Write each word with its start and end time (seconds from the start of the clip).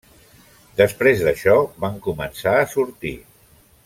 Després 0.79 1.21
d'això 1.27 1.57
van 1.85 1.99
començar 2.09 2.55
a 2.63 2.67
sortir. 2.73 3.13